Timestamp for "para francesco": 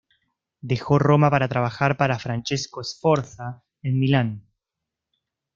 1.95-2.83